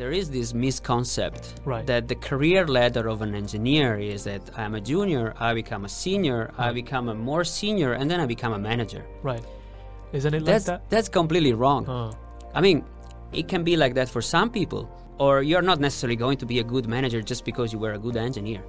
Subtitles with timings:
[0.00, 1.86] there is this misconcept Right.
[1.86, 5.88] that the career ladder of an engineer is that I'm a junior, I become a
[5.88, 9.04] senior, I become a more senior, and then I become a manager.
[9.22, 9.42] Right.
[10.12, 10.90] Isn't it That's like that?
[10.90, 11.86] that's completely wrong.
[11.88, 12.12] Uh,
[12.54, 12.84] I mean,
[13.32, 14.88] it can be like that for some people,
[15.18, 17.98] or you're not necessarily going to be a good manager just because you were a
[17.98, 18.60] good engineer.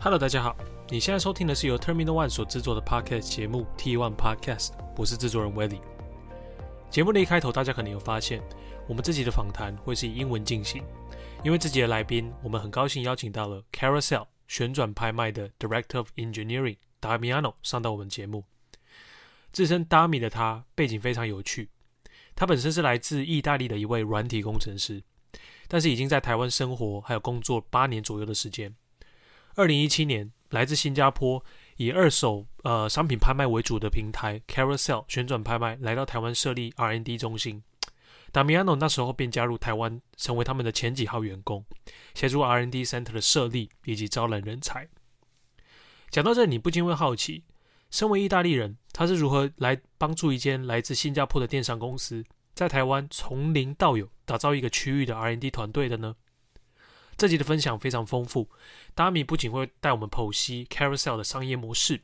[0.00, 0.54] Hello，大家好，
[0.90, 5.80] 你现在收听的是由 Terminal One 所制作的 Podcast 节目 T One Podcast，我是制作人 Willie。
[6.90, 8.40] 节目的一开头，大家可能有发现，
[8.91, 10.83] 我们这集的访谈会是以英文进行，
[11.45, 18.43] 因为这集的来宾，我们很高兴邀请到了 Carousel 旋转拍卖的 Director of Engineering Damiano 上到我们节目。
[19.53, 21.69] 自称 Dami 的他，背景非常有趣，
[22.35, 25.01] 他本身是来自意大利的一位软体工程师，
[25.69, 28.75] 但是已经在台湾生活还有工作八年左右的时间。
[29.55, 31.41] 二零一七年，来自新加坡
[31.77, 37.63] 以二手呃商品拍卖为主的平台 Carousel 旋转拍卖来到台湾设立 R&D 中心。
[38.31, 41.65] 达米安诺那时候便加入台湾，成为他们的前几号员工，
[42.13, 44.87] 协助 R&D Center 的设立以及招揽人才。
[46.09, 47.43] 讲到这，你不禁会好奇，
[47.89, 52.23] 身为意大利人，他是如何来帮助一间来自新加坡的电商公司，
[52.53, 56.15] 在台湾从零到有打造一个区域的 R&D 团队的呢？
[57.17, 58.49] 这集的分享非常丰富，
[58.95, 62.01] 达米不仅会带我们剖析 Carousel 的商业模式，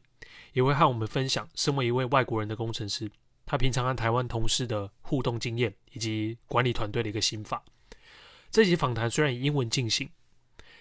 [0.54, 3.10] 也会和我们分享身为一位外国人的工程师，
[3.48, 7.64] 他平常和台湾同事的互动经验以及管理团队的一个心法。
[8.52, 10.10] 这集访谈虽然以英文进行，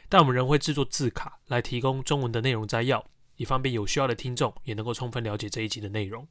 [0.09, 3.05] 但我们仍会制作字卡来提供中文的内容摘要，
[3.37, 6.27] 以方便有需要的听众也能够充分了解这一集的内容。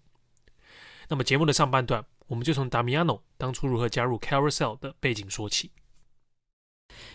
[1.07, 5.71] 那么节目的上半段，我们就从 Damiano 当初如何加入 Carousel 的背景说起。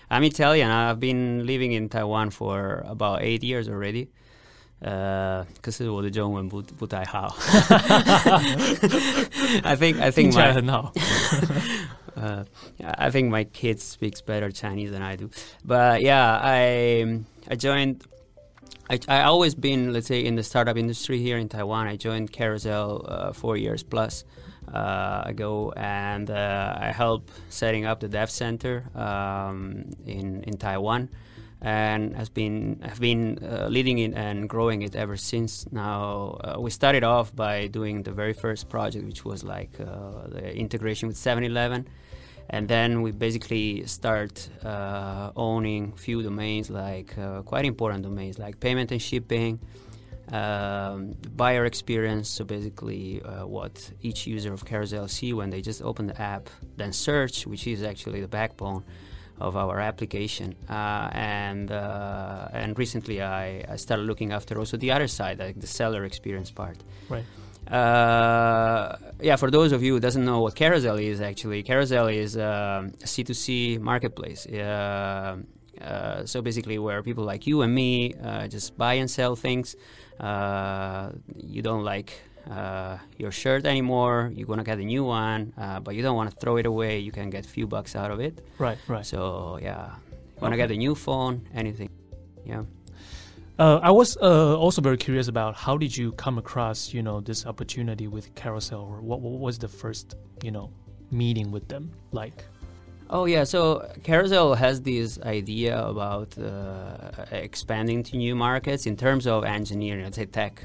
[0.08, 0.70] I'm Italian.
[0.70, 4.08] I've been living in Taiwan for about eight years already.
[4.80, 7.36] 呃，可是我的中文不不太好。
[9.62, 10.92] I think I think my 很好。
[12.16, 12.44] uh,
[12.84, 15.30] I think my kids speaks better Chinese than I do.
[15.64, 18.04] But yeah, I I joined.
[18.88, 21.86] I I always been let's say in the startup industry here in Taiwan.
[21.86, 24.24] I joined Carousell uh, four years plus
[24.72, 31.10] uh, ago, and uh, I helped setting up the Dev Center um, in in Taiwan
[31.62, 35.70] and has been have been uh, leading it and growing it ever since.
[35.70, 40.28] Now uh, we started off by doing the very first project, which was like uh,
[40.28, 41.86] the integration with 7-Eleven,
[42.48, 48.58] and then we basically start uh, owning few domains like uh, quite important domains like
[48.60, 49.60] payment and shipping
[50.32, 52.30] um, buyer experience.
[52.30, 56.48] So basically uh, what each user of carousell see when they just open the app
[56.76, 58.82] then search which is actually the backbone
[59.40, 64.90] of our application uh, and uh, and recently I, I started looking after also the
[64.92, 66.76] other side like the seller experience part
[67.08, 67.24] Right.
[67.70, 72.36] uh, yeah, for those of you who doesn't know what Carousell is, actually, Carousell is
[72.36, 74.46] um, a C2C marketplace.
[74.46, 75.36] Uh,
[75.80, 79.76] uh, so basically, where people like you and me uh, just buy and sell things.
[80.18, 82.10] Uh, you don't like
[82.48, 84.30] uh, your shirt anymore.
[84.34, 86.98] You're gonna get a new one, uh, but you don't want to throw it away.
[87.00, 88.44] You can get a few bucks out of it.
[88.58, 89.04] Right, right.
[89.04, 89.90] So yeah,
[90.40, 90.62] wanna Okay.
[90.68, 91.90] get a new phone, anything.
[92.46, 92.62] Yeah.
[93.58, 97.20] Uh, I was uh, also very curious about how did you come across, you know,
[97.20, 100.70] this opportunity with Carousell, or what, what was the first, you know,
[101.10, 102.44] meeting with them like?
[103.10, 109.26] Oh yeah, so Carousell has this idea about uh, expanding to new markets in terms
[109.26, 110.62] of engineering, let's say tech,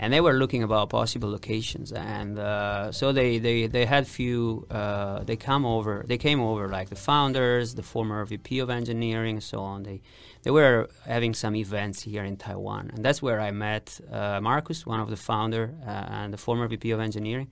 [0.00, 4.66] and they were looking about possible locations, and uh, so they they they had few.
[4.70, 9.40] Uh, they come over, they came over like the founders, the former VP of engineering,
[9.40, 9.82] so on.
[9.82, 10.00] They
[10.42, 14.86] they were having some events here in Taiwan, and that's where I met uh, Marcus,
[14.86, 17.48] one of the founder uh, and the former VP of engineering.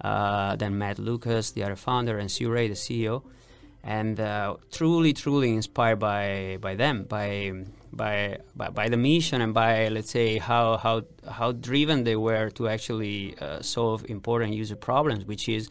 [0.00, 3.22] Uh, then Matt Lucas, the other founder, and Siu Rui, the CEO
[3.82, 7.52] and uh, truly, truly inspired by by them, by,
[7.92, 12.50] by by by the mission, and by let's say how how how driven they were
[12.50, 15.70] to actually uh, solve important user problems, which is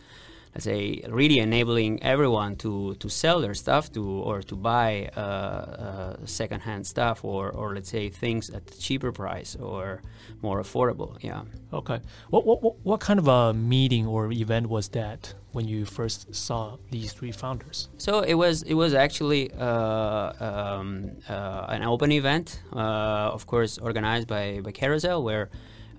[0.57, 5.19] let's say really enabling everyone to to sell their stuff to or to buy uh,
[5.19, 10.01] uh, secondhand stuff or or let's say things at a cheaper price or
[10.41, 11.15] more affordable.
[11.21, 11.43] Yeah.
[11.71, 11.99] Okay.
[12.29, 16.33] What, what, what, what kind of a meeting or event was that when you first
[16.33, 17.89] saw these three founders?
[17.97, 23.77] So it was it was actually uh, um, uh, an open event, uh, of course,
[23.77, 25.49] organized by, by Carousell, where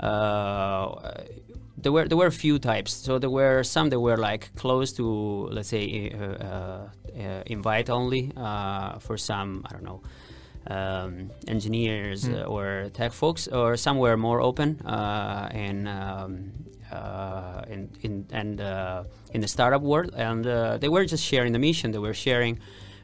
[0.01, 1.25] uh,
[1.83, 2.93] there were there were a few types.
[2.93, 5.05] So there were some that were like close to
[5.57, 6.89] let's say uh, uh,
[7.19, 10.01] uh, invite only uh, for some I don't know
[10.67, 12.51] um, engineers Mm.
[12.51, 16.53] or tech folks, or some were more open uh, and um,
[16.93, 19.05] uh, in in and uh,
[19.35, 21.93] in the startup world, and uh, they were just sharing the mission.
[21.93, 22.59] They were sharing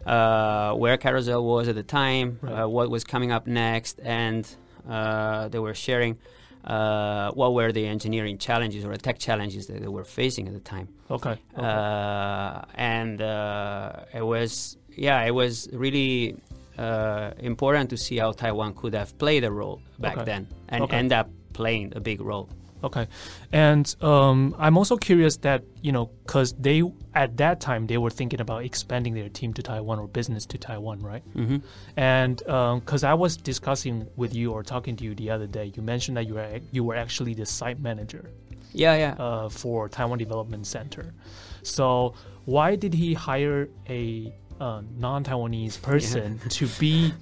[0.06, 2.62] uh, where Carousell was at the time, Right.
[2.64, 4.44] uh, what was coming up next, and
[4.88, 6.18] uh, they were sharing
[6.64, 10.54] uh, what were the engineering challenges or the tech challenges that they were facing at
[10.54, 10.88] the time.
[11.10, 11.36] Okay.
[11.56, 11.62] okay.
[11.62, 16.36] Uh, and uh, it was yeah, it was really
[16.78, 20.24] uh, important to see how Taiwan could have played a role back Okay.
[20.24, 20.96] then and Okay.
[20.96, 22.48] end up playing a big role.
[22.84, 23.08] Okay,
[23.52, 26.82] and um, I'm also curious that you know because they
[27.14, 30.58] at that time they were thinking about expanding their team to Taiwan or business to
[30.58, 31.22] Taiwan, right?
[31.32, 31.56] hmm
[31.96, 32.36] And
[32.80, 36.16] because I was discussing with you or talking to you the other day, you mentioned
[36.18, 38.30] that you were you were actually the site manager
[38.72, 39.14] Yeah, yeah.
[39.24, 41.14] uh, for Taiwan Development Center.
[41.62, 42.14] So
[42.44, 47.14] why did he hire a uh, non-Taiwanese person to be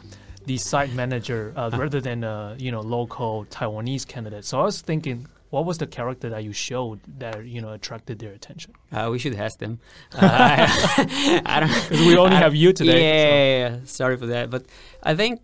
[0.46, 4.44] the site manager uh, rather than a you know local Taiwanese candidate?
[4.44, 8.16] So I was thinking, what was the character that you showed that you know attracted
[8.22, 8.70] their attention?
[8.90, 9.74] Uh, we should ask them.
[10.14, 10.20] Uh,
[11.54, 11.70] I don't.
[11.88, 14.62] 'Cause we only I- have you today, Yeah, so- yeah, yeah, sorry for that, but
[15.10, 15.34] I think,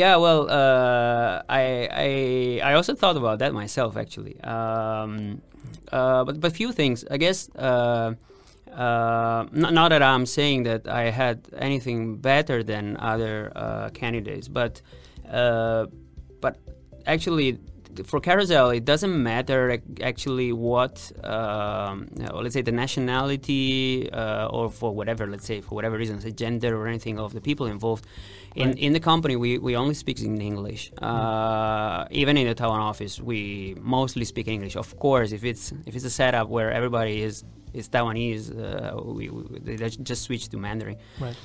[0.00, 0.14] yeah.
[0.24, 1.62] Well, uh, I
[2.06, 2.10] I
[2.70, 4.34] I also thought about that myself actually.
[4.54, 5.42] Um,
[5.96, 7.38] uh, but but few things, I guess.
[7.68, 8.14] Uh,
[8.72, 11.36] uh, not, not that I'm saying that I had
[11.68, 14.82] anything better than other uh, candidates, but
[15.40, 15.86] uh,
[16.44, 16.54] but
[17.06, 17.58] actually
[18.04, 24.94] for Carousell, it doesn't matter actually what, um, let's say, the nationality uh, or for
[24.94, 28.04] whatever, let's say, for whatever reason, say gender or anything of the people involved.
[28.54, 28.78] In, Right.
[28.78, 30.90] in the company, we, we only speak in English.
[31.02, 34.76] Uh, even in the Taiwan office, we mostly speak English.
[34.76, 37.44] Of course, if it's if it's a setup where everybody is
[37.74, 39.76] is Taiwanese, uh, we, we they
[40.10, 40.96] just switch to Mandarin.
[41.20, 41.36] Right.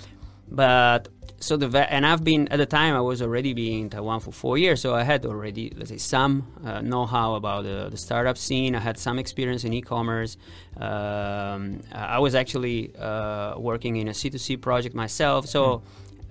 [0.52, 1.08] But
[1.40, 4.32] so the and I've been at the time I was already being in Taiwan for
[4.32, 8.38] four years, so I had already let's say some uh, know-how about the, the startup
[8.38, 8.76] scene.
[8.76, 10.38] I had some experience in e-commerce.
[10.78, 15.82] Um, I was actually uh, working in a C2C project myself, so.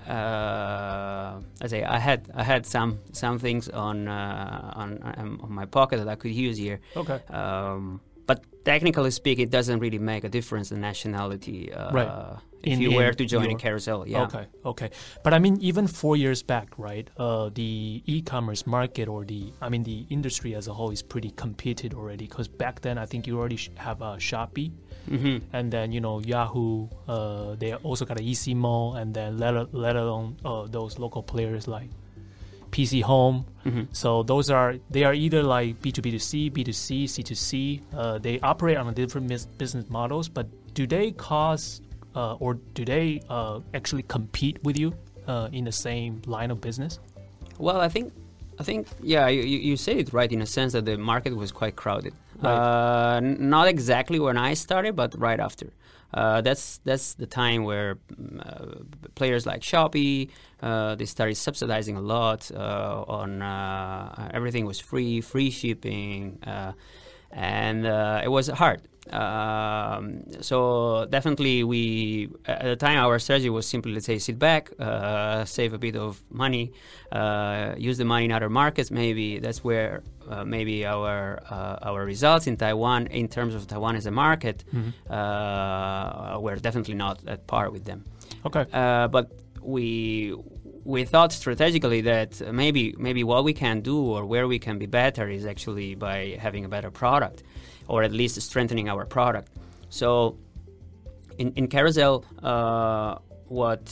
[0.08, 5.52] Uh, I say I had I had some some things on uh, on, on on
[5.52, 7.20] my pocket that I could use here, Okay.
[7.28, 8.00] um,
[8.30, 11.58] but technically speaking, it doesn't really make a difference in nationality.
[11.72, 12.12] Uh, Right.
[12.62, 14.26] If In- you were to join a carousell, yeah.
[14.26, 14.90] Okay, okay.
[15.24, 17.06] But I mean, even four years back, right?
[17.16, 21.30] Uh, the e-commerce market or the, I mean, the industry as a whole is pretty
[21.44, 22.26] competed already.
[22.30, 24.70] Because back then, I think you already sh- have a Shopee,
[25.08, 26.88] hmm and then you know Yahoo.
[27.08, 29.52] Uh, they also got a EC Mall, and then let
[29.86, 31.90] let alone uh, those local players like
[32.70, 33.44] PC Home.
[33.64, 36.72] hmm So those are they are either like B two B to C, B two
[36.72, 37.82] C, C to C.
[37.94, 41.82] Uh, they operate on different mis- business models, but do they cause
[42.14, 44.92] uh, or do they uh, actually compete with you
[45.26, 46.98] uh, in the same line of business?
[47.58, 48.12] Well, I think,
[48.58, 51.36] I think, yeah, you, you you say it right in a sense that the market
[51.36, 52.14] was quite crowded.
[52.40, 53.16] Right.
[53.16, 55.72] Uh, not exactly when I started, but right after.
[56.12, 58.82] Uh, that's that's the time where mm, uh,
[59.14, 60.28] players like Shopee
[60.60, 66.72] uh, they started subsidizing a lot uh, on uh, everything was free, free shipping, uh,
[67.30, 67.86] and
[68.24, 68.82] it was hard.
[69.10, 74.70] Um, so definitely, we at the time our strategy was simply let's say sit back,
[74.78, 76.72] uh, save a bit of money,
[77.10, 78.90] uh, use the money in other markets.
[78.90, 83.96] Maybe that's where uh, maybe our uh, our results in Taiwan in terms of Taiwan
[83.96, 84.64] as a market
[85.08, 88.04] uh, were definitely not at par with them.
[88.44, 88.66] Okay.
[88.72, 89.32] Uh, but
[89.62, 90.34] we
[90.84, 94.86] we thought strategically that maybe maybe what we can do or where we can be
[94.86, 97.42] better is actually by having a better product,
[97.90, 99.48] or at least strengthening our product.
[99.88, 100.36] So
[101.38, 103.18] in in Carousell, uh,
[103.60, 103.84] what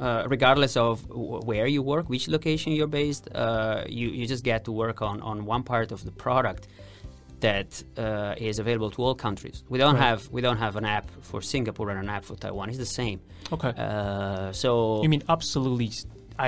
[0.00, 4.44] uh, regardless of w- where you work, which location you're based, uh, you you just
[4.44, 6.62] get to work on on one part of the product
[7.40, 9.56] that uh, is available to all countries.
[9.72, 10.08] We don't Right.
[10.08, 12.68] have we don't have an app for Singapore and an app for Taiwan.
[12.68, 13.18] It's the same.
[13.52, 13.72] Okay.
[13.84, 14.70] Uh, so
[15.04, 15.90] you mean absolutely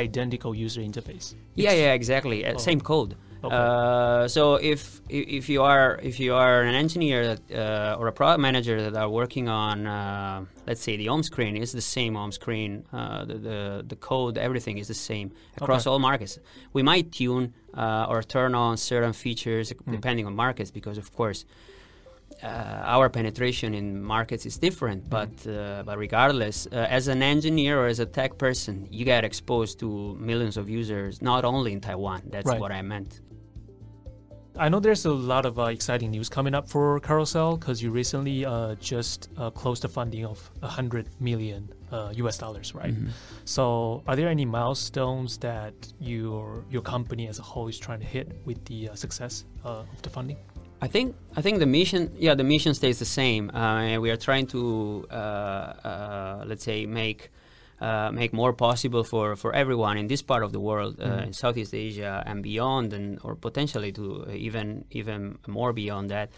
[0.06, 1.26] identical user interface?
[1.64, 2.38] yeah, yeah, exactly.
[2.46, 2.58] Uh, Oh.
[2.70, 3.14] Same code.
[3.42, 3.56] Okay.
[3.56, 8.12] Uh, so if if you are if you are an engineer that, uh, or a
[8.12, 12.14] product manager that are working on uh, let's say the home screen is the same
[12.16, 15.90] home screen uh, the, the the code everything is the same across Okay.
[15.92, 16.38] all markets
[16.74, 19.92] we might tune uh, or turn on certain features Hmm.
[19.92, 21.44] depending on markets because of course
[22.42, 22.46] uh,
[22.96, 25.10] our penetration in markets is different, Hmm.
[25.16, 29.24] but uh, but regardless, uh, as an engineer or as a tech person, you get
[29.24, 32.20] exposed to millions of users, not only in Taiwan.
[32.30, 32.60] That's Right.
[32.60, 33.20] what I meant.
[34.56, 37.90] I know there's a lot of uh, exciting news coming up for Carousell because you
[37.90, 42.94] recently uh, just uh, closed the funding of 100 million uh, US dollars, right?
[42.94, 43.10] Mhm.
[43.44, 48.06] So, are there any milestones that your your company as a whole is trying to
[48.06, 50.36] hit with the uh, success uh, of the funding?
[50.82, 53.50] I think I think the mission, yeah, the mission stays the same.
[53.50, 57.30] Uh, we are trying to uh, uh, let's say make.
[57.80, 61.26] Uh, make more possible for, for everyone in this part of the world, mm.
[61.26, 66.28] in Southeast Asia and beyond, and or potentially to even even more beyond that,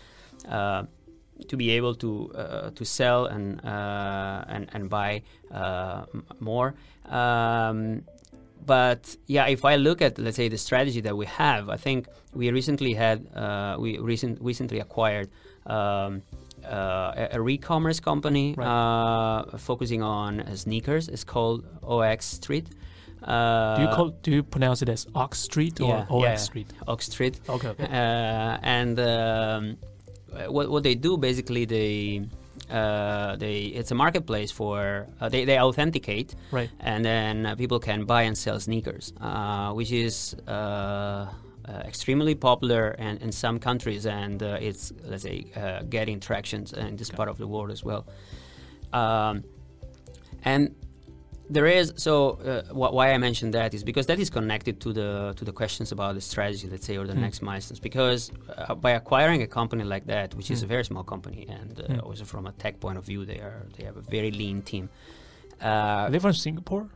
[1.48, 2.30] to be able to
[2.76, 5.22] to sell and and and buy
[6.38, 6.74] more.
[7.06, 8.04] Um,
[8.64, 12.06] but yeah, if I look at let's say the strategy that we have, I think
[12.32, 15.28] we recently had uh, we recent, recently acquired
[15.66, 16.22] um,
[16.64, 18.66] uh, a, e-commerce company right.
[18.66, 21.08] uh, focusing on uh, sneakers.
[21.08, 22.68] It's called OX Street.
[23.22, 26.36] Uh, do you call do you pronounce it as Ox Street or yeah, OX yeah,
[26.36, 26.72] Street?
[26.88, 27.40] Ox Street.
[27.48, 27.68] Okay.
[27.68, 27.84] okay.
[27.84, 29.76] Uh, and um,
[30.48, 32.22] what what they do basically they
[32.70, 37.78] uh, they it's a marketplace for uh, they, they authenticate right and then uh, people
[37.78, 41.28] can buy and sell sneakers uh, which is uh, uh,
[41.68, 45.46] extremely popular in, in some countries and it's let's say
[45.88, 47.16] getting traction in this okay.
[47.16, 48.06] part of the world as well
[48.92, 49.44] um,
[50.44, 50.74] and
[51.52, 54.92] there is so uh, wh- why I mentioned that is because that is connected to
[54.92, 57.20] the to the questions about the strategy, let's say, or the mm.
[57.20, 57.80] next milestones.
[57.80, 60.52] Because uh, by acquiring a company like that, which mm.
[60.52, 60.66] is hmm.
[60.66, 62.02] a very small company, and uh, mm.
[62.02, 64.88] also from a tech point of view, they are they have a very lean team.
[65.60, 66.88] Uh, are they from Singapore?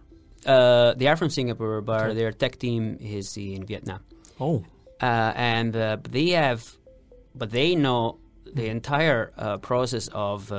[0.44, 2.14] Uh, they are from Singapore, but okay.
[2.14, 4.00] their tech team is in Vietnam.
[4.40, 4.64] Oh,
[5.00, 6.76] uh, and they have,
[7.34, 8.18] but they know
[8.52, 10.52] the entire process of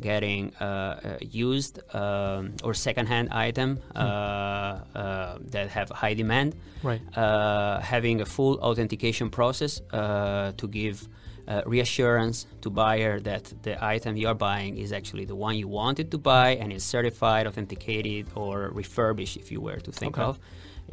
[0.00, 3.98] getting uh, uh, used um, or secondhand item hmm.
[3.98, 6.54] uh, that have high demand.
[6.82, 7.00] Right.
[7.14, 11.08] having a full authentication process to give
[11.48, 16.10] uh, reassurance to buyer that the item you're buying is actually the one you wanted
[16.10, 20.26] to buy and is certified, authenticated, or refurbished, if you were to think okay.
[20.26, 20.40] of.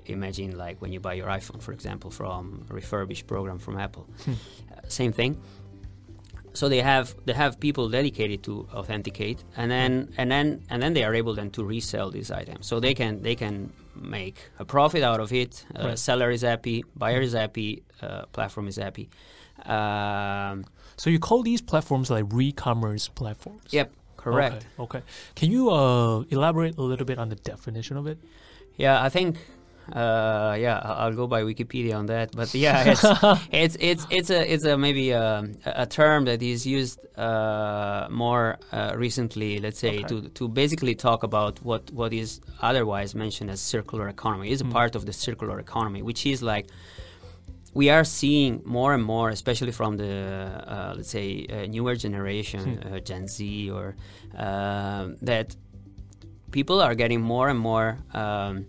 [0.06, 4.08] Imagine like when you buy your iPhone, for example, from a refurbished program from Apple.
[4.26, 4.32] Hmm.
[4.32, 5.42] Uh, same thing.
[6.54, 10.94] So they have they have people dedicated to authenticate and then and then and then
[10.94, 14.66] they are able then to resell these items so they can they can make a
[14.66, 15.66] profit out of it.
[15.76, 16.00] Uh, right.
[16.00, 19.10] seller is happy buyer is happy uh, platform is happy.
[19.66, 23.64] Um, so you call these platforms like re-commerce platforms?
[23.72, 24.66] Yep correct.
[24.80, 25.02] Okay, okay.
[25.36, 28.20] can you uh, elaborate a little bit on the definition of it?
[28.78, 29.38] Yeah i think
[29.92, 32.32] uh, yeah, I'll go by Wikipedia on that.
[32.36, 32.84] But yeah,
[33.52, 38.08] it's it's, it's it's a it's a maybe a, a term that is used uh,
[38.10, 39.60] more uh, recently.
[39.60, 40.08] Let's say okay.
[40.08, 44.52] to to basically talk about what what is otherwise mentioned as circular economy.
[44.52, 44.72] Is a mm.
[44.72, 46.68] part of the circular economy, which is like
[47.74, 52.78] we are seeing more and more, especially from the uh, let's say uh, newer generation,
[52.78, 53.04] mm.
[53.04, 53.96] Gen Z, or
[54.34, 55.56] that
[56.52, 57.98] people are getting more and more.
[58.14, 58.68] Um,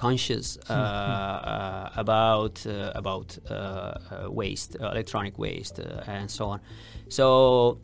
[0.00, 3.28] conscious uh, uh, about uh, about
[4.40, 6.60] waste, electronic waste, and so on.
[7.08, 7.78] So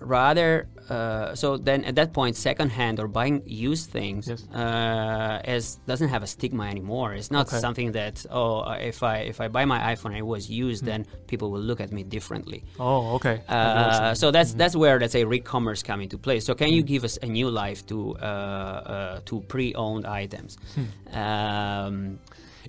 [0.00, 4.48] rather uh, so then at that point secondhand or buying used things yes.
[4.54, 7.58] uh, is doesn't have a stigma anymore it's not okay.
[7.58, 10.82] something that oh uh, if i if i buy my iphone and it was used
[10.82, 10.86] mm.
[10.86, 14.58] then people will look at me differently oh okay uh, so that's mm-hmm.
[14.58, 16.76] that's where let's say re-commerce come into play so can mm.
[16.76, 21.16] you give us a new life to uh, uh, to pre-owned items hmm.
[21.16, 22.18] um,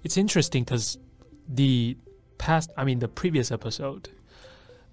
[0.04, 0.98] it's interesting because
[1.48, 1.98] the
[2.38, 4.10] past i mean the previous episode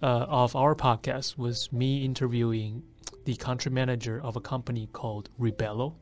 [0.02, 2.82] uh, of our podcast was me interviewing
[3.26, 5.94] the country manager of a company called Reebelo.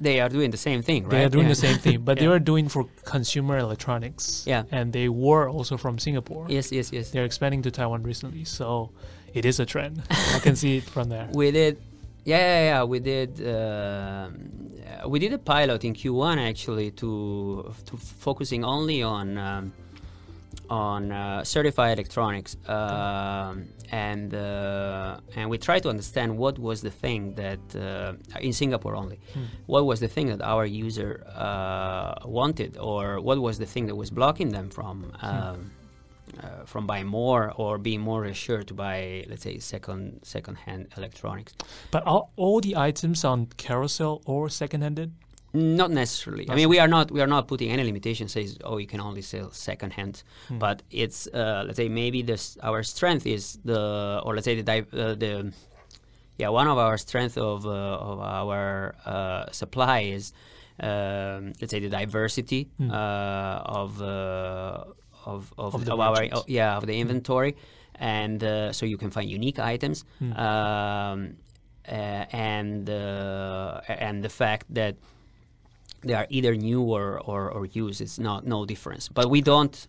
[0.00, 1.10] They are doing the same thing, right?
[1.10, 1.56] They are doing yeah.
[1.56, 2.20] the same thing, but yeah.
[2.20, 4.44] they are doing for consumer electronics.
[4.46, 4.64] Yeah.
[4.70, 6.46] And they were also from Singapore.
[6.48, 7.10] Yes, yes, yes.
[7.10, 8.90] They're expanding to Taiwan recently, so
[9.32, 10.02] it is a trend.
[10.10, 11.28] I can see it from there.
[11.34, 11.78] We did
[12.28, 12.84] yeah, yeah, yeah.
[12.84, 13.30] We did.
[13.40, 14.28] Uh,
[15.06, 19.72] we did a pilot in Q1 actually to to focusing only on um,
[20.70, 23.54] on uh, certified electronics, uh,
[23.90, 28.94] and uh, and we try to understand what was the thing that uh, in Singapore
[28.96, 29.44] only, hmm.
[29.66, 33.96] what was the thing that our user uh, wanted, or what was the thing that
[33.96, 35.12] was blocking them from.
[35.20, 35.26] Hmm.
[35.26, 35.70] Um,
[36.42, 41.54] uh, from buying more or being more assured to buy, let's say, second second-hand electronics.
[41.90, 45.12] But are all the items on carousell or second-handed?
[45.52, 46.48] Not necessarily.
[46.50, 48.28] I mean, we are not we are not putting any limitation.
[48.28, 50.58] Says oh, you can only sell second hand, hmm.
[50.58, 54.72] but it's uh, let's say maybe this our strength is the or let's say the
[54.72, 55.52] uh, the
[56.36, 60.34] yeah one of our strength of uh, of our uh, supply is
[60.80, 62.68] um, let's say the diversity.
[62.78, 64.84] Uh, of, uh,
[65.24, 67.00] of, of of of, our oh, yeah of the hmm.
[67.00, 67.56] inventory,
[67.94, 68.42] and
[68.74, 70.04] so you can find unique items.
[70.18, 70.32] Hmm.
[70.34, 71.36] Um,
[71.86, 74.96] and and the fact that
[76.02, 78.00] they are either new or, or, or used.
[78.00, 79.08] It's not no difference.
[79.08, 79.88] But we don't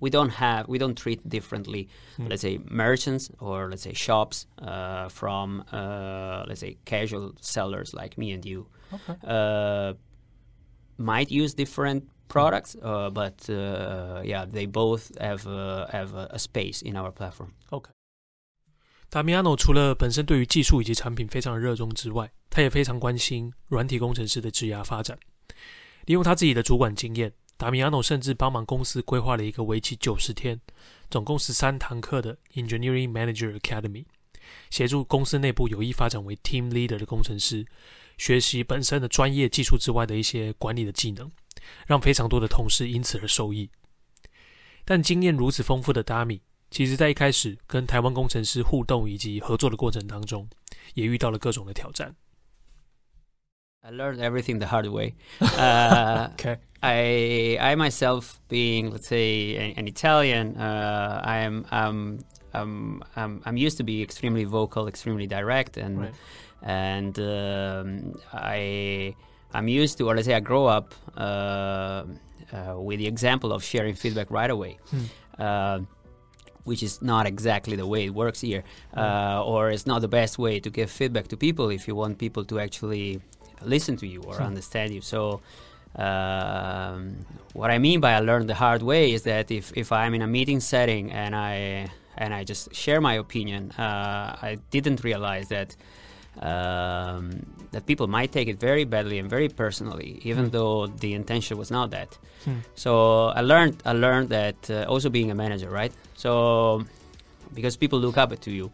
[0.00, 2.28] we don't have we don't treat differently Hmm.
[2.28, 8.16] let's say merchants or let's say shops uh, from uh, let's say casual sellers like
[8.18, 9.14] me and you Okay.
[9.26, 9.94] uh,
[10.98, 16.38] might use different products uh, but uh, yeah they both have uh, have a, a
[16.38, 17.90] space in our platform OK。
[19.10, 25.18] 达米亚诺除了本身对于技术以及产品非常热衷之外，他也非常关心软体工程师的职涯发展。
[26.04, 30.60] 利用他自己的主管经验，达米亚诺甚至帮忙公司规划了一个为期九十天、
[31.10, 34.04] 总共十三堂课的 Engineering Manager Academy，
[34.70, 37.64] 协助公司内部有意发展为 Team Leader 的工程师
[38.18, 41.30] 学习本身的专业技术之外的一些管理的技能，
[41.86, 43.70] 让非常多的同事因此而受益。
[44.84, 50.47] 但经验如此丰富的达米，其实在一开始跟台湾工程师互动以及合作的过程当中，
[50.95, 52.15] 也遇到了各种的挑战。
[53.81, 55.13] I learned everything the hard way.
[55.39, 62.19] Uh, OK， I I myself being let's say an, an Italian, uh, I am um,
[62.53, 66.13] um, um, I'm used to be extremely vocal, extremely direct, and Right.
[66.61, 69.13] and um, I
[69.51, 72.05] I'm used to, or let's say I grow up uh,
[72.53, 74.77] uh, with the example of sharing feedback right away.
[75.37, 75.81] Uh,
[76.68, 78.62] which is not exactly the way it works here,
[78.96, 82.12] uh, or it's not the best way to give feedback to people if you want
[82.26, 83.20] people to actually
[83.74, 84.50] listen to you or Hmm.
[84.50, 85.00] understand you.
[85.12, 85.20] So,
[86.06, 87.00] um,
[87.60, 90.22] what I mean by I learned the hard way is that if, if I'm in
[90.22, 91.88] a meeting setting and I
[92.22, 95.76] and I just share my opinion, uh, I didn't realize that
[96.42, 97.30] um,
[97.72, 100.50] that people might take it very badly and very personally, even Hmm.
[100.50, 102.18] though the intention was not that.
[102.44, 102.58] Hmm.
[102.74, 105.92] So I learned I learned that uh, also being a manager, right?
[106.16, 106.84] So
[107.54, 108.70] because people look up to you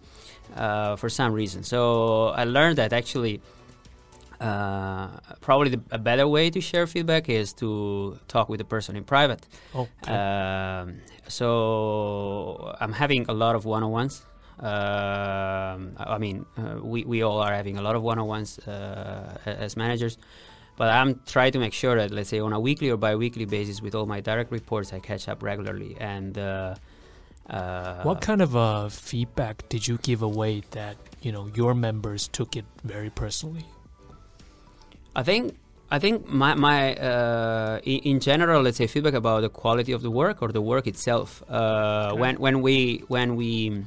[0.57, 1.63] uh, for some reason.
[1.65, 3.41] So I learned that actually
[4.41, 5.09] uh,
[5.41, 9.05] probably the, a better way to share feedback is to talk with the person in
[9.05, 9.47] private.
[9.75, 10.97] Oh, Um,
[11.29, 14.23] so I'm having a lot of one-on-ones.
[14.59, 19.77] Um, I mean, uh, we, we all are having a lot of one-on-ones uh, as
[19.77, 20.17] managers,
[20.77, 23.83] but I'm trying to make sure that, let's say, on a weekly or bi-weekly basis,
[23.83, 25.97] with all my direct reports, I catch up regularly.
[25.99, 26.75] And uh,
[27.49, 32.29] uh, what kind of uh, feedback did you give away that you know your members
[32.29, 33.67] took it very personally?
[35.15, 35.55] I think
[35.91, 40.11] I think my my uh, in, general, let's say feedback about the quality of the
[40.11, 41.43] work or the work itself.
[41.49, 42.21] Uh, Okay.
[42.21, 43.85] When when we when we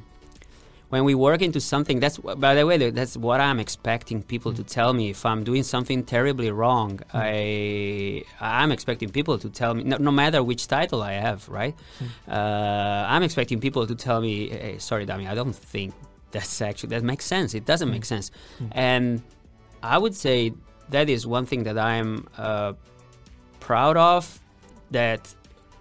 [0.90, 4.62] when we work into something, that's by the way that's what I'm expecting people to
[4.62, 4.68] Mm.
[4.76, 5.10] tell me.
[5.10, 8.24] If I'm doing something terribly wrong, Mm.
[8.42, 11.74] I I'm expecting people to tell me, no, no matter which title I have, right?
[12.00, 12.06] Mm.
[12.36, 15.92] Uh, I'm expecting people to tell me, hey, sorry, Dami, I don't think
[16.30, 17.54] that's actually that makes sense.
[17.54, 17.96] It doesn't Mm.
[17.96, 18.68] make sense, Mm.
[18.72, 19.22] and
[19.82, 20.52] I would say
[20.90, 22.72] that is one thing that I'm uh,
[23.60, 24.40] proud of.
[24.90, 25.34] That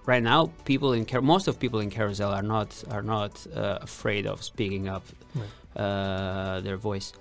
[0.08, 3.78] right now, people in Car- most of people in Carousell are not are not uh,
[3.82, 5.04] afraid of speaking up
[5.36, 5.52] Right.
[5.84, 7.14] uh, their voice.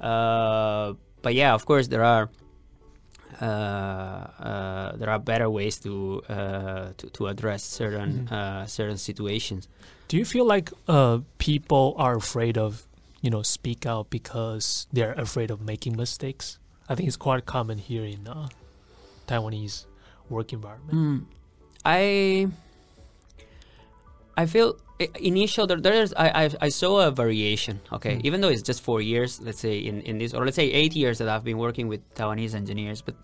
[0.00, 0.92] Uh,
[1.22, 2.28] but yeah, of course, there are
[3.40, 8.32] uh, uh, there are better ways to uh, to, to address certain Mhm.
[8.32, 9.68] uh, certain situations.
[10.08, 12.86] Do you feel like uh, people are afraid of
[13.22, 16.58] you know speak out because they're afraid of making mistakes?
[16.88, 18.48] I think it's quite common here in uh,
[19.26, 19.86] Taiwanese
[20.28, 20.92] work environment.
[20.98, 21.20] Mm.
[21.84, 22.48] I
[24.36, 24.76] I feel
[25.20, 27.80] initial there, there's I, I I saw a variation.
[27.92, 28.24] Okay, Mm.
[28.24, 30.94] even though it's just four years, let's say in in this or let's say eight
[30.96, 33.14] years that I've been working with Taiwanese engineers, but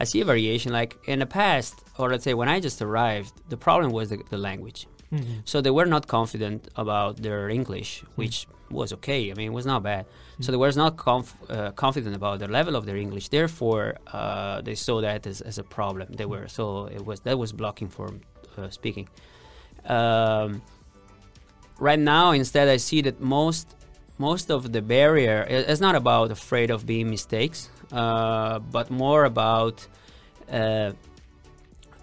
[0.00, 0.72] I see a variation.
[0.72, 4.18] Like in the past, or let's say when I just arrived, the problem was the,
[4.30, 4.86] the language.
[5.14, 5.42] Mhm.
[5.44, 8.36] So they were not confident about their English, which
[8.70, 9.20] was okay.
[9.30, 10.04] I mean, it was not bad.
[10.40, 13.26] So they were not conf- uh, confident about the level of their English.
[13.28, 16.06] Therefore, uh, they saw that as, as a problem.
[16.20, 16.64] They were so
[16.96, 18.06] it was that was blocking for
[18.58, 19.06] uh, speaking.
[19.96, 20.62] Um,
[21.78, 23.66] right now, instead, I see that most
[24.18, 27.58] most of the barrier is not about afraid of being mistakes,
[27.92, 29.76] uh, but more about.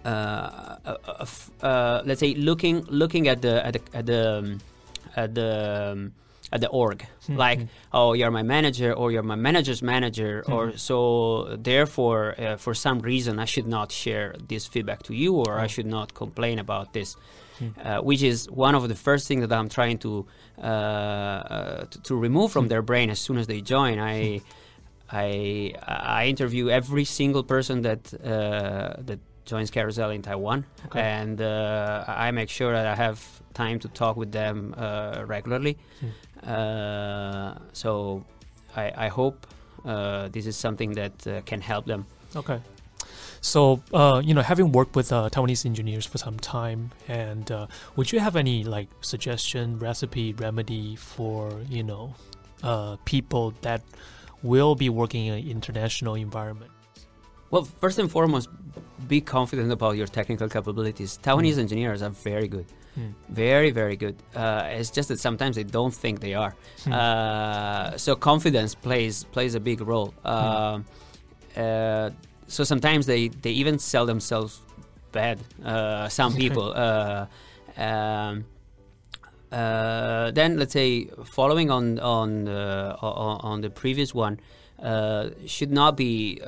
[0.06, 4.60] Uh, uh, let's say looking looking at the at the at the um,
[5.16, 6.14] at the um,
[6.54, 7.38] at the org Mhm.
[7.38, 7.60] like
[7.94, 10.80] oh you're my manager or you're my manager's manager or Mhm.
[10.80, 15.60] so therefore uh, for some reason i should not share this feedback to you or
[15.60, 15.68] i Oh.
[15.68, 17.16] should not complain about this
[17.86, 20.26] uh, which is one of the first things that i'm trying to
[20.58, 24.42] uh, uh, to, to remove from their brain as soon as they join i
[25.14, 25.74] I
[26.22, 29.20] I interview every single person that uh, that
[29.52, 31.02] joins Carousell in Taiwan, Okay.
[31.02, 33.18] and uh, I make sure that I have
[33.54, 35.76] time to talk with them uh, regularly.
[36.44, 38.24] Uh, so
[38.76, 39.36] I, I hope
[39.86, 42.06] uh, this is something that uh, can help them.
[42.36, 47.68] OK，So, uh, you know, having worked with uh, Taiwanese engineers for some time, and uh,
[47.96, 52.14] would you have any like suggestion, recipe, remedy for you know
[52.64, 53.82] uh, people that
[54.44, 56.72] will be working in an international environment?
[57.52, 58.48] Well, first and foremost,
[59.08, 61.20] be confident about your technical capabilities.
[61.22, 61.60] Taiwanese mm.
[61.60, 62.66] engineers are very good.
[62.98, 63.14] Mm.
[63.30, 64.16] Very, very good.
[64.36, 66.56] Uh, it's just that sometimes they don't think they are.
[66.84, 66.94] Mm.
[66.94, 70.14] Uh, so confidence plays plays a big role.
[70.26, 70.84] Mm.
[71.56, 72.10] Uh,
[72.48, 74.62] so sometimes they, they even sell themselves
[75.12, 75.40] bad.
[75.64, 76.74] Uh, some people.
[76.74, 77.26] Uh,
[77.78, 78.46] um,
[79.52, 84.40] uh, then let's say following on on on, on the previous one,
[85.46, 86.40] should not be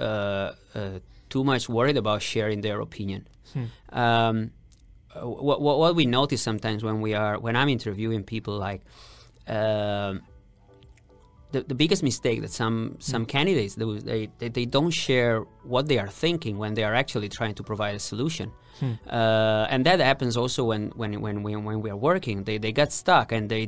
[1.34, 3.22] too much worried about sharing their opinion.
[3.54, 3.68] Hmm.
[4.04, 4.38] Um,
[5.48, 8.82] what, what, what we notice sometimes when we are when I'm interviewing people like
[9.48, 10.14] uh,
[11.54, 13.34] the, the biggest mistake that some some mm.
[13.36, 17.30] candidates do they, they, they don't share what they are thinking when they are actually
[17.30, 18.94] trying to provide a solution hmm.
[19.08, 22.72] uh, and that happens also when when when we, when we are working they, they
[22.72, 23.68] get stuck and they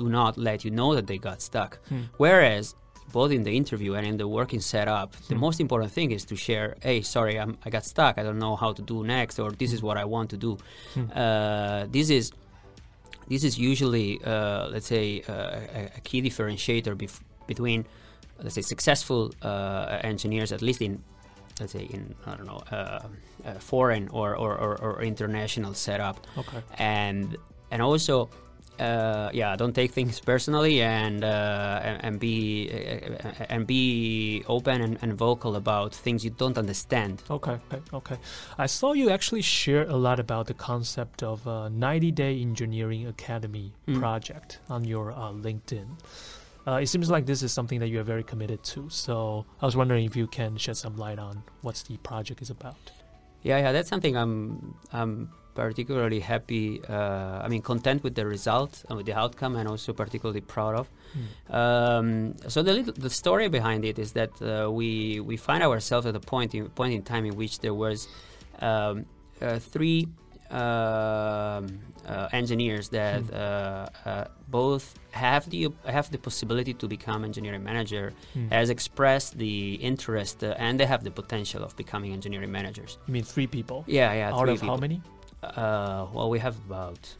[0.00, 2.02] do not let you know that they got stuck hmm.
[2.16, 2.74] whereas
[3.12, 5.40] both in the interview and in the working setup, the hmm.
[5.40, 8.18] most important thing is to share, hey, sorry, I'm, I got stuck.
[8.18, 10.58] I don't know how to do next, or this is what I want to do.
[10.94, 11.04] Hmm.
[11.14, 12.32] Uh, this is
[13.28, 15.60] this is usually, uh, let's say, uh,
[15.96, 17.86] a, key differentiator bef- between,
[18.42, 21.00] let's say, successful uh, engineers, at least in,
[21.60, 22.98] let's say, in I don't know, uh,
[23.60, 26.58] foreign or, or, or, or, international setup, okay.
[26.76, 27.36] and
[27.70, 28.28] and also
[28.80, 34.80] uh, yeah, don't take things personally and uh, and, and, be uh, and be open
[34.80, 37.22] and, and, vocal about things you don't understand.
[37.30, 38.16] Okay, okay, okay.
[38.56, 43.74] I saw you actually share a lot about the concept of a 90-day engineering academy
[43.86, 43.98] mm.
[43.98, 45.86] project on your uh, LinkedIn.
[46.66, 48.88] Uh, it seems like this is something that you are very committed to.
[48.88, 52.50] So I was wondering if you can shed some light on what the project is
[52.50, 52.76] about.
[53.42, 58.72] Yeah, yeah, that's something I'm I'm particularly happy, uh, I mean, content with the result
[58.88, 60.86] and with the outcome, and also particularly proud of.
[61.14, 61.54] Mm.
[61.60, 62.08] Um,
[62.48, 66.16] so the little, the story behind it is that uh, we we find ourselves at
[66.16, 68.08] a point in point in time in which there was
[68.60, 69.04] um,
[69.42, 70.08] uh, three
[70.50, 70.58] um,
[72.08, 74.28] uh, engineers that mm.
[74.48, 78.50] both have the have the possibility to become engineering manager, mm.
[78.50, 82.98] has expressed the interest, and they have the potential of becoming engineering managers.
[83.06, 83.84] You mean three people?
[83.86, 84.34] Yeah, yeah.
[84.34, 84.74] Out of people.
[84.74, 85.02] how many?
[85.42, 87.14] Uh, well, we have about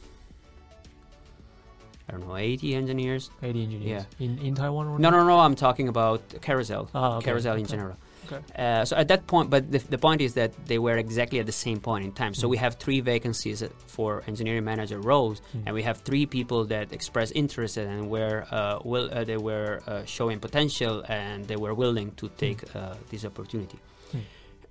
[2.10, 3.30] I don't know, 80 engineers.
[3.40, 4.06] 80 engineers.
[4.18, 4.26] Yeah.
[4.26, 5.38] In, in Taiwan or No, no, no.
[5.38, 6.88] I'm talking about Carousell.
[6.92, 7.30] Ah, okay.
[7.30, 7.60] Carousell okay.
[7.60, 7.96] in general.
[8.26, 8.42] Okay.
[8.56, 11.46] Uh, so at that point, but the, the, point is that they were exactly at
[11.46, 12.34] the same point in time.
[12.34, 12.50] So mm.
[12.50, 15.62] we have three vacancies for engineering manager roles, mm.
[15.66, 19.80] and we have three people that expressed interest and were uh, will uh, they were
[19.86, 22.96] uh, showing potential and they were willing to take mm.
[23.10, 23.78] this opportunity.
[24.12, 24.20] Mm.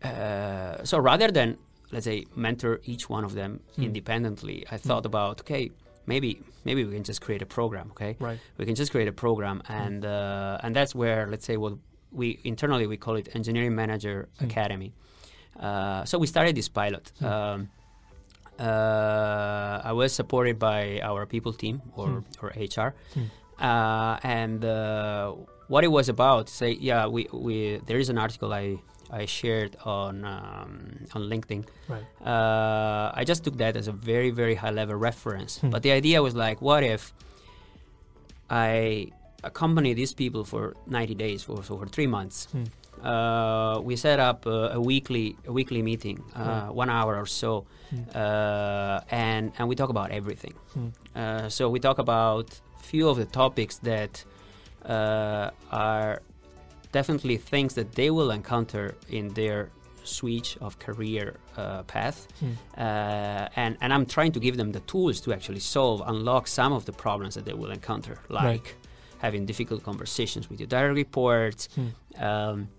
[0.09, 1.57] Uh, so rather than
[1.91, 3.84] let's say mentor each one of them mm.
[3.84, 5.08] independently i thought mm.
[5.08, 5.71] about okay
[6.06, 9.12] maybe maybe we can just create a program okay right we can just create a
[9.25, 9.71] program hmm.
[9.71, 11.73] and uh, and that's where let's say what
[12.12, 14.45] we internally we call it engineering manager hmm.
[14.45, 14.91] academy
[15.60, 17.25] uh, so we started this pilot hmm.
[17.25, 17.69] um,
[18.60, 22.93] uh, I was supported by our people team or, or HR,
[23.58, 25.34] uh, and uh,
[25.69, 26.49] what it was about.
[26.49, 28.80] Say, yeah, we, we there is an article I
[29.12, 31.65] I shared on um, on LinkedIn.
[31.88, 32.04] Right.
[32.26, 35.60] Uh, I just took that as a very very high level reference.
[35.60, 35.69] Hmm.
[35.69, 37.13] But the idea was like, what if
[38.50, 39.12] I
[39.43, 42.48] accompany these people for 90 days, for so for three months.
[42.52, 42.63] Hmm.
[43.06, 47.65] Uh, we set up a, a, weekly a weekly meeting, uh, one hour or so,
[47.89, 48.02] hmm.
[48.13, 50.54] uh, and and we talk about everything.
[50.74, 50.88] Hmm.
[51.15, 54.26] Uh, so we talk about few of the topics that
[54.86, 56.22] uh, are
[56.91, 59.69] definitely things that they will encounter in their
[60.04, 62.52] switch of career uh, path hmm.
[62.78, 66.73] uh, and and I'm trying to give them the tools to actually solve unlock some
[66.73, 68.75] of the problems that they will encounter like right.
[69.19, 72.23] having difficult conversations with your direct reports hmm.
[72.23, 72.69] um,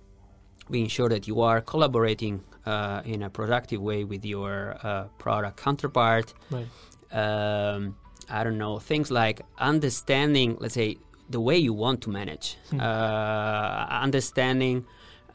[0.71, 5.57] being sure that you are collaborating uh, in a productive way with your uh, product
[5.57, 6.67] counterpart right.
[7.13, 7.97] um,
[8.29, 10.99] I don't know things like understanding let's say
[11.31, 12.81] the way you want to manage, mm.
[12.81, 14.85] uh, understanding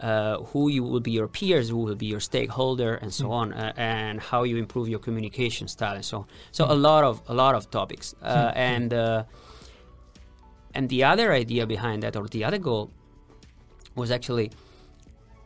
[0.02, 3.32] uh, who you will be your peers, who will be your stakeholder, and so mm.
[3.32, 6.26] on, uh, and how you improve your communication style, and so on.
[6.52, 6.72] So mm.
[6.72, 8.58] a lot of a lot of topics, uh, hmm.
[8.58, 9.24] and uh,
[10.74, 12.92] and the other idea behind that, or the other goal,
[13.96, 14.52] was actually,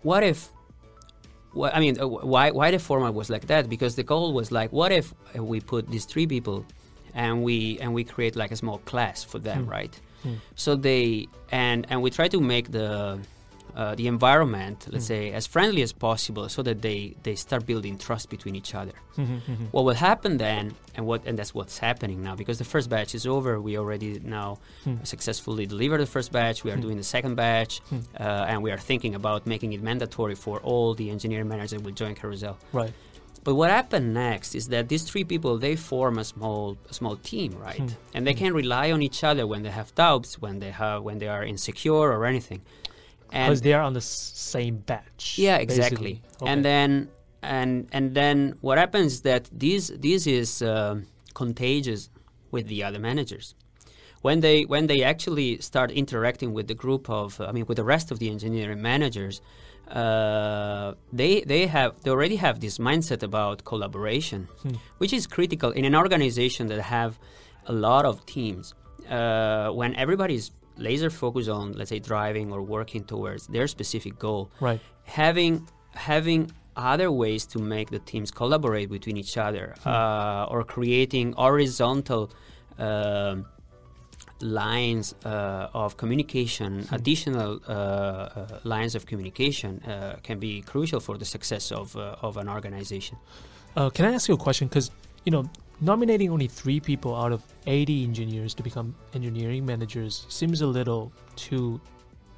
[0.01, 0.49] what if
[1.55, 3.69] I mean, uh, why why the format was like that?
[3.69, 6.65] Because the goal was like, what if we put these three people,
[7.13, 9.69] and we and we create like a small class for them, mm.
[9.69, 9.99] right?
[10.23, 10.33] Hmm.
[10.55, 13.19] So they and and we try to make the
[13.75, 15.07] uh, the environment, let's Mm.
[15.07, 18.93] say, as friendly as possible, so that they they start building trust between each other.
[19.15, 19.67] Mhm, mhm.
[19.71, 23.13] What will happen then, and what and that's what's happening now, because the first batch
[23.15, 23.61] is over.
[23.61, 24.95] We already now Hmm.
[25.03, 26.63] successfully delivered the first batch.
[26.65, 26.81] We are Hmm.
[26.87, 27.99] doing the second batch, Hmm.
[28.19, 31.83] uh, and we are thinking about making it mandatory for all the engineering managers that
[31.83, 32.55] will join Carousell.
[32.73, 32.93] Right.
[33.43, 37.15] But what happened next is that these three people they form a small a small
[37.17, 37.77] team, right?
[37.79, 37.87] Hmm.
[38.13, 38.39] And they Hmm.
[38.43, 41.43] can rely on each other when they have doubts, when they have when they are
[41.43, 42.61] insecure or anything.
[43.29, 45.37] Because they are on the s- same batch.
[45.37, 46.21] Yeah, exactly.
[46.41, 46.51] Okay.
[46.51, 47.09] And then
[47.41, 52.09] and and then what happens is that this this is um contagious
[52.51, 53.55] with the other managers.
[54.21, 57.85] When they when they actually start interacting with the group of I mean with the
[57.95, 59.41] rest of the engineering managers,
[59.91, 64.75] uh, they they have they already have this mindset about collaboration, Hmm.
[64.99, 67.19] which is critical in an organization that have
[67.65, 68.73] a lot of teams.
[69.09, 74.49] Uh, when everybody's laser focused on let's say driving or working towards their specific goal,
[74.61, 74.79] Right.
[75.05, 79.89] having having other ways to make the teams collaborate between each other Hmm.
[79.89, 82.29] uh, or creating horizontal
[82.77, 83.45] um
[84.41, 86.95] lines uh, of communication Hmm.
[86.95, 92.15] additional uh, uh, lines of communication uh, can be crucial for the success of, uh,
[92.27, 93.17] of an organization
[93.75, 94.67] Uh, can I ask you a question?
[94.67, 94.89] Because
[95.25, 95.43] you know,
[95.79, 101.11] nominating only three people out of 80 engineers to become engineering managers seems a little
[101.35, 101.79] too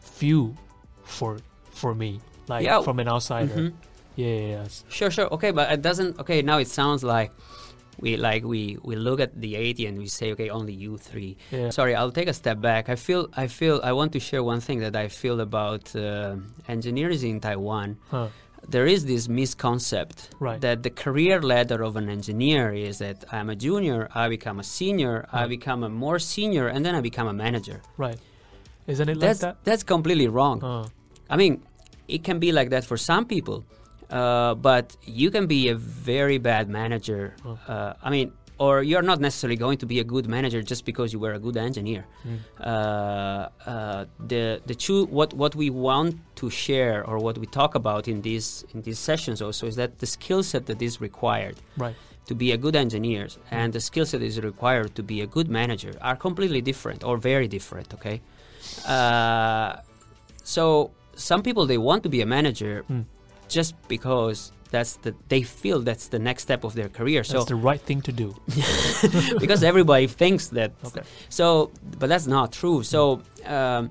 [0.02, 0.56] few
[1.04, 1.38] for
[1.72, 2.20] for me.
[2.48, 2.82] Like Yeah.
[2.84, 3.56] from an outsider.
[3.56, 3.74] Mhm.
[4.16, 4.84] Yeah, yeah, yes.
[4.90, 5.28] Sure, sure.
[5.34, 6.20] Okay, but it doesn't.
[6.20, 7.32] Okay, now it sounds like
[8.02, 11.38] we like we we look at the 80 and we say, okay, only you three.
[11.52, 11.70] yeah.
[11.70, 12.90] Sorry, I'll take a step back.
[12.90, 16.36] I feel I feel I want to share one thing that I feel about uh,
[16.68, 17.98] engineers in Taiwan.
[18.10, 18.28] Huh.
[18.70, 20.62] There is this misconception Right.
[20.62, 24.64] that the career ladder of an engineer is that I'm a junior, I become a
[24.64, 27.82] senior, I become a more senior, and then I become a manager.
[27.98, 28.18] Right.
[28.88, 29.64] Isn't it That's like that?
[29.64, 30.58] that's completely wrong.
[31.30, 31.64] I mean,
[32.08, 33.64] it can be like that for some people,
[34.12, 37.36] uh, but you can be a very bad manager.
[37.46, 37.58] Oh.
[37.68, 41.12] Uh, I mean, or you're not necessarily going to be a good manager just because
[41.14, 42.04] you were a good engineer.
[42.28, 47.48] mm, Uh, uh, the the two what what we want to share or what we
[47.60, 50.94] talk about in these in these sessions also is that the skill set that is
[51.02, 51.96] required right.
[52.30, 53.26] to be a good engineer
[53.60, 57.18] and the skill set is required to be a good manager are completely different or
[57.32, 58.18] very different okay
[58.88, 59.72] uh,
[60.44, 63.06] so some people they want to be a manager Mm.
[63.58, 64.40] Just because
[64.74, 67.82] that's the they feel that's the next step of their career That's so the right
[67.90, 68.28] thing to do.
[69.44, 71.04] because everybody thinks that Okay.
[71.30, 71.46] so
[72.00, 73.02] but that's not true so
[73.58, 73.84] um,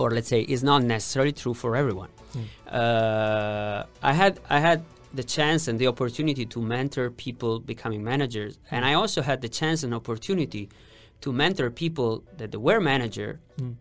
[0.00, 2.44] or let's say it's not necessarily true for everyone Mm.
[2.80, 4.78] uh, I had I had
[5.20, 9.48] the chance and the opportunity to mentor people becoming managers, and I also had the
[9.60, 10.64] chance and opportunity
[11.22, 12.10] to mentor people
[12.40, 13.74] that were manager Mm.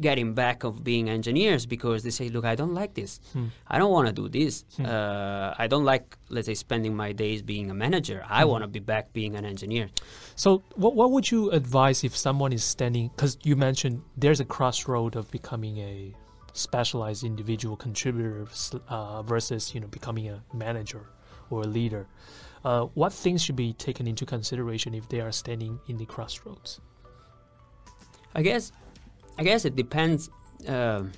[0.00, 3.20] Getting back of being engineers because they say, "Look, I don't like this.
[3.32, 3.46] Hmm.
[3.66, 4.64] I don't want to do this.
[4.76, 4.86] Hmm.
[4.86, 8.24] Uh, I don't like, let's say, spending my days being a manager.
[8.28, 8.50] I Hmm.
[8.50, 9.88] want to be back being an engineer."
[10.36, 13.08] So, what what would you advise if someone is standing?
[13.14, 16.14] Because you mentioned there's a crossroad of becoming a
[16.52, 18.46] specialized individual contributor
[18.88, 21.04] uh, versus you know becoming a manager
[21.50, 22.06] or a leader.
[22.64, 26.80] Uh, what things should be taken into consideration if they are standing in the crossroads?
[28.34, 28.72] I guess,
[29.38, 30.30] I guess it depends.
[30.66, 31.12] um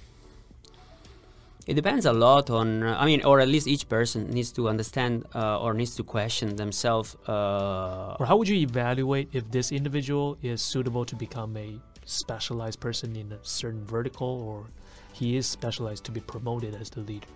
[1.67, 2.83] it depends a lot on.
[2.83, 6.03] Uh, I mean, or at least each person needs to understand uh, or needs to
[6.03, 7.17] question themselves.
[7.29, 12.81] Uh, Or how would you evaluate if this individual is suitable to become a specialized
[12.81, 14.67] person in a certain vertical, or
[15.13, 17.29] he is specialized to be promoted as the leader?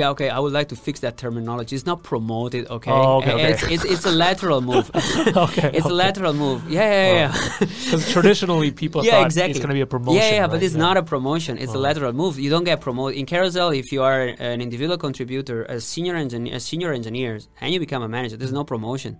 [0.00, 0.28] Yeah, okay.
[0.36, 1.72] I would like to fix that terminology.
[1.78, 2.62] It's not promoted.
[2.76, 3.50] Okay, Oh, okay, okay.
[3.52, 4.86] It's, it's it's a lateral move.
[5.46, 6.60] okay, it's a lateral move.
[6.78, 7.30] Yeah, yeah, yeah.
[7.60, 9.50] Because traditionally people Yeah, thought exactly.
[9.52, 10.22] it's going to be a promotion.
[10.22, 10.62] Yeah, yeah, but right?
[10.66, 11.52] it's not a promotion.
[11.64, 11.88] It's a Oh.
[11.88, 12.32] lateral move.
[12.44, 16.54] You don't get promoted in Carousell if you are an individual contributor, a senior engineer,
[16.56, 18.36] a senior engineer, and you become a manager.
[18.40, 19.12] There's no promotion.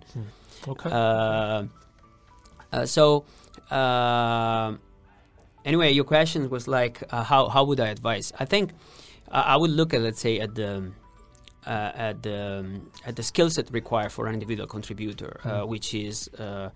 [0.73, 0.89] Okay.
[0.99, 1.63] Uh,
[2.73, 3.03] uh, so,
[3.79, 4.67] uh,
[5.69, 8.27] anyway, your question was like, uh, how how would I advise?
[8.39, 8.65] I think
[9.31, 10.91] I would look at let's say at the
[11.65, 15.67] uh, at the um, at the skill set required for an individual contributor, uh, Mm.
[15.67, 16.69] which is uh, uh,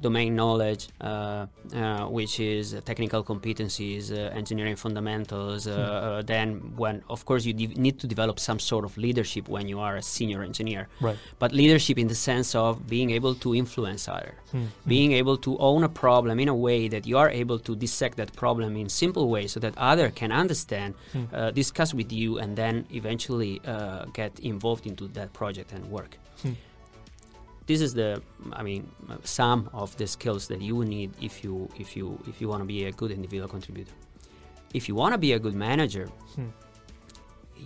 [0.00, 5.66] domain knowledge, uh, uh, which is uh, technical competencies, uh, engineering fundamentals.
[5.66, 6.46] Uh, uh, then,
[6.76, 9.96] when of course you de- need to develop some sort of leadership when you are
[9.96, 11.18] a senior engineer, right.
[11.38, 14.64] but leadership in the sense of being able to influence others Hmm.
[14.86, 18.16] being able to own a problem in a way that you are able to dissect
[18.16, 21.24] that problem in simple ways so that other can understand Hmm.
[21.32, 26.12] uh, discuss with you and then eventually uh, get involved into that project and work
[26.42, 26.54] Hmm.
[27.70, 28.08] This is the
[28.60, 28.82] i mean
[29.38, 31.54] some of the skills that you need if you
[31.84, 33.94] if you if you want to be a good individual contributor
[34.78, 36.06] if you want to be a good manager,
[36.36, 36.50] Hmm.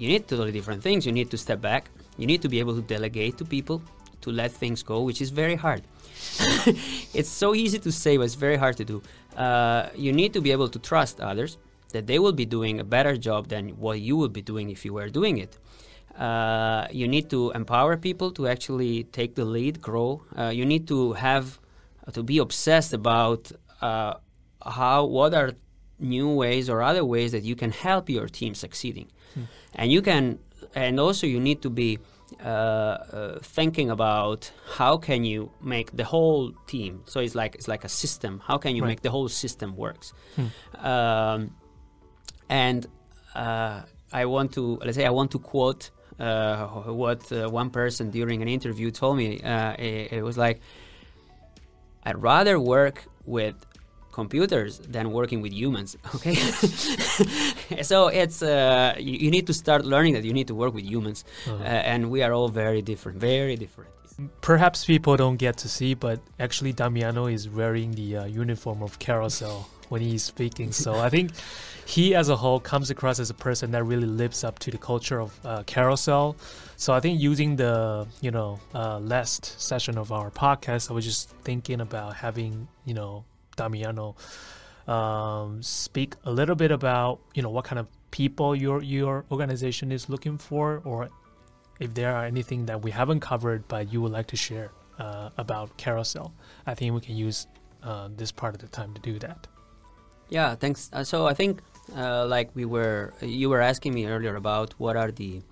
[0.01, 1.01] you need totally different things.
[1.09, 1.83] You need to step back.
[2.21, 3.79] You need to be able to delegate to people,
[4.25, 5.83] to let things go, which is very hard.
[7.19, 8.97] it's so easy to say, but it's very hard to do.
[9.37, 11.53] Uh, you need to be able to trust others
[11.95, 14.81] that they will be doing a better job than what you would be doing if
[14.87, 15.53] you were doing it.
[16.19, 20.23] Uh, you need to empower people to actually take the lead, grow.
[20.37, 21.59] Uh, you need to have
[22.13, 23.51] to be obsessed about
[23.81, 24.15] uh,
[24.65, 25.53] how what are
[25.99, 29.09] new ways or other ways that you can help your team succeeding,
[29.75, 30.39] and you can,
[30.75, 31.99] and also you need to be
[32.45, 37.03] uh, uh, thinking about how can you make the whole team.
[37.07, 38.41] So it's like it's like a system.
[38.45, 38.89] How can you Right.
[38.91, 40.13] make the whole system works?
[40.37, 40.87] Hmm.
[40.87, 41.51] Um,
[42.49, 42.87] and
[43.35, 48.11] uh, I want to let's say I want to quote uh, what uh, one person
[48.11, 49.41] during an interview told me.
[49.41, 50.61] Uh, it, it was like,
[52.05, 53.55] "I'd rather work with
[54.13, 56.35] computers than working with humans." Okay,
[57.83, 60.85] so it's uh, you, you need to start learning that you need to work with
[60.85, 61.57] humans, Uh-huh.
[61.63, 63.91] uh, and we are all very different, very different.
[64.41, 69.65] Perhaps people don't get to see, but actually Damiano is wearing the uniform of Carousell
[69.89, 70.71] when he's speaking.
[70.73, 71.33] So I think
[71.87, 74.79] he, as a whole, comes across as a person that really lives up to the
[74.79, 76.37] culture of uh, Carousell.
[76.77, 81.05] So I think using the you know uh, last session of our podcast, I was
[81.05, 83.25] just thinking about having you know
[83.57, 84.17] Damiano
[84.89, 89.93] um, speak a little bit about you know what kind of people your your organization
[89.93, 91.09] is looking for, or
[91.81, 95.31] if there are anything that we haven't covered but you would like to share uh,
[95.37, 96.33] about Carousell.
[96.67, 97.47] I think we can use
[97.83, 99.47] uh, this part of the time to do that.
[100.29, 100.91] Yeah, thanks.
[100.93, 101.61] Uh, so I think,
[101.97, 105.43] uh, like we were, you were asking me earlier about what are the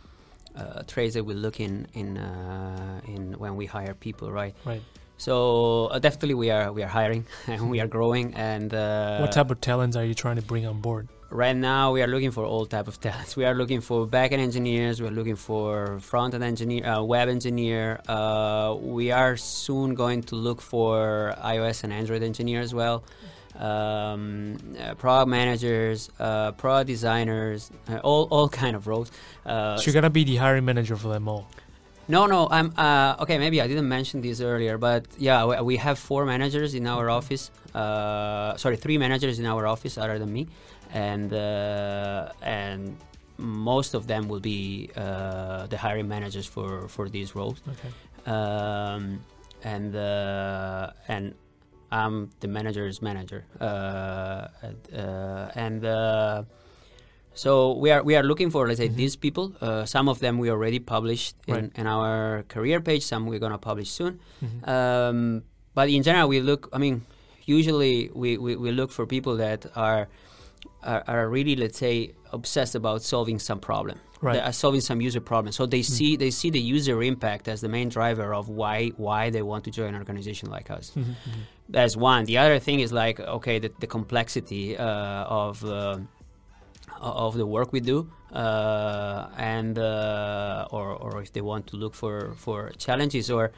[0.57, 4.55] uh, traits that we look in in uh, in when we hire people, right?
[4.65, 4.83] Right.
[5.17, 8.35] So uh, definitely we are we are hiring and we are growing.
[8.35, 11.09] And uh, what type of talents are you trying to bring on board?
[11.33, 13.37] right now we are looking for all type of talents.
[13.37, 15.01] We are looking for backend engineers.
[15.01, 18.01] We are looking for front end engineer, uh, web engineer.
[18.07, 23.03] Uh, we are soon going to look for iOS and Android engineer as well.
[23.59, 29.11] Um, uh, product managers, uh, product designers, uh, all all kind of roles.
[29.45, 31.47] Uh, so you're gonna be the hiring manager for them all.
[32.09, 33.39] no, no, I'm uh, okay.
[33.39, 37.09] Maybe I didn't mention this earlier, but yeah, we, we have four managers in our
[37.11, 37.51] office.
[37.75, 40.49] Uh, sorry, three managers in our office other than me,
[40.93, 42.97] and uh, and
[43.39, 47.61] most of them will be uh, the hiring managers for for these roles.
[47.69, 47.91] Okay.
[48.27, 49.25] Um,
[49.65, 51.35] and uh, and
[51.93, 53.45] I'm the manager's manager.
[53.61, 54.49] Uh,
[54.97, 56.43] uh, and uh,
[57.35, 58.97] so we are we are looking for let's say Mhm.
[58.97, 59.53] these people.
[59.61, 61.71] Uh, some of them we already published in, Right.
[61.77, 63.03] in our career page.
[63.05, 64.21] Some we're gonna publish soon.
[64.43, 64.69] Mhm.
[64.69, 65.43] Um,
[65.75, 66.69] but in general, we look.
[66.73, 67.03] I mean,
[67.45, 70.09] usually we, we, we look for people that are,
[70.83, 73.99] are are really let's say obsessed about solving some problem.
[74.23, 74.35] Right.
[74.35, 75.51] They are solving some user problem.
[75.53, 79.31] So they see they see the user impact as the main driver of why why
[79.31, 80.93] they want to join an organization like us.
[81.69, 82.25] That's one.
[82.27, 84.85] The other thing is like okay, the, the complexity uh,
[85.25, 85.99] of uh,
[87.01, 91.95] of the work we do, uh, and uh, or or if they want to look
[91.95, 93.53] for for challenges or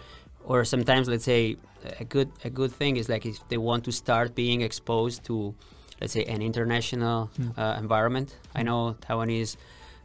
[0.44, 1.56] or sometimes let's say
[2.00, 5.54] a good a good thing is like if they want to start being exposed to
[6.00, 7.50] let's say an international Hmm.
[7.56, 8.36] uh, environment.
[8.54, 9.56] I know Taiwanese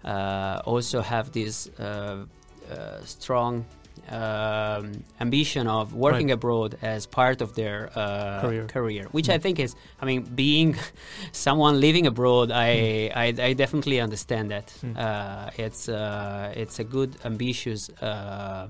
[0.03, 2.25] uh, also have this uh,
[2.71, 3.65] uh, strong
[4.11, 6.33] um, ambition of working Right.
[6.33, 9.07] abroad as part of their uh, Career.
[9.11, 9.33] which Mm.
[9.35, 10.75] I think is, I mean, being
[11.31, 14.67] someone living abroad, I, I, I definitely understand that.
[14.83, 14.97] Mm.
[14.97, 17.89] Uh, it's uh, it's a good ambitious.
[18.01, 18.69] Uh,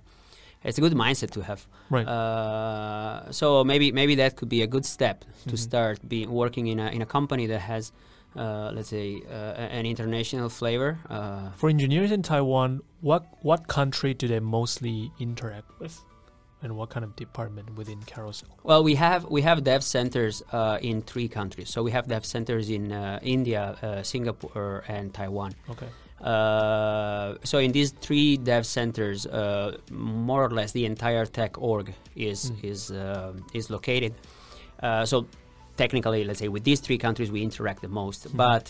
[0.64, 1.66] it's a good mindset to have.
[1.90, 2.06] Right.
[2.08, 5.58] Uh, so maybe maybe that could be a good step to Mhm.
[5.58, 7.92] start being working in a in a company that has,
[8.36, 9.34] uh, let's say, uh,
[9.80, 11.00] an international flavor.
[11.10, 16.00] Uh, For engineers in Taiwan, what what country do they mostly interact with,
[16.62, 18.50] and what kind of department within Carousell?
[18.64, 21.70] well, we have we have dev centers uh, in three countries.
[21.70, 25.54] So we have dev centers in uh, India, uh, Singapore, and Taiwan.
[25.70, 25.88] Okay.
[26.22, 31.94] Uh, so in these three dev centers, uh, more or less the entire tech org
[32.16, 32.64] is Mm.
[32.72, 34.14] is uh, is located.
[34.84, 35.26] Uh, so
[35.84, 38.38] technically, let's say with these three countries we interact the most, Mhm.
[38.46, 38.66] but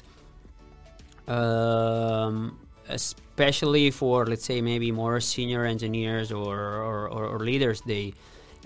[1.37, 2.57] um,
[2.87, 6.55] especially for let's say maybe more senior engineers or
[6.89, 8.13] or, or, or leaders, they.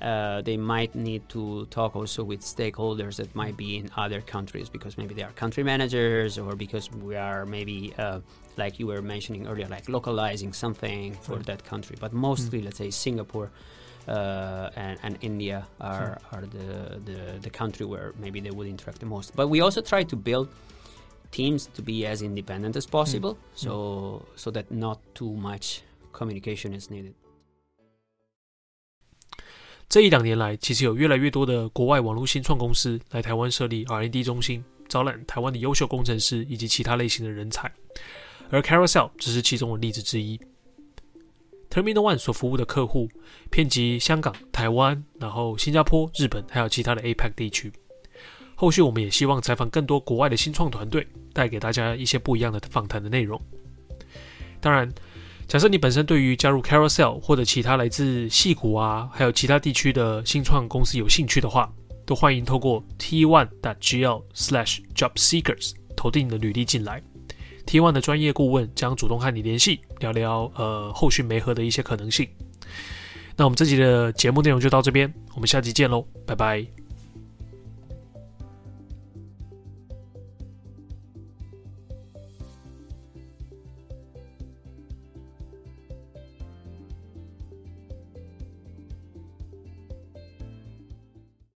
[0.01, 4.67] Uh, they might need to talk also with stakeholders that might be in other countries
[4.67, 8.19] because maybe they are country managers or because we are maybe uh,
[8.57, 11.45] like you were mentioning earlier, like localizing something for Right.
[11.51, 11.95] that country.
[12.05, 13.49] But mostly, let's say Singapore
[14.07, 16.39] uh, and, and, India are, sure.
[16.39, 19.35] are the, the, the, country where maybe they would interact the most.
[19.35, 20.49] But we also try to build
[21.31, 23.37] teams to be as independent as possible, mm.
[23.55, 25.81] so so that not too much
[26.11, 27.13] communication is needed.
[29.89, 37.71] 这一两年来，其实有越来越多的国外网络新创公司来台湾设立 R&D 中心，招揽台湾的优秀工程师以及其他类型的人才，
[38.49, 40.39] 而 Carousell 只是其中的例子之一。
[41.73, 43.09] Terminal One 所服务的客户
[43.49, 47.73] 遍及香港、台湾，然后新加坡、日本，还有其他的 APEC 地区。
[48.53, 53.41] 后续我们也希望采访更多国外的新创团队，带给大家一些不一样的访谈的内容。
[54.61, 54.87] 当然，
[55.47, 61.73] 假设你本身对于加入 Carousel 或者其他来自戏谷啊，还有其他地区的新创公司有兴趣的话，
[62.05, 67.01] 都欢迎透过 t one gl slash job seekers 投递你的履历进来。
[67.65, 72.27] t one 的专业顾问将主动和你联系，聊聊呃后续媒合的一些可能性。
[73.35, 76.82] 那我们这集的节目内容就到这边，我们下集见喽，拜拜。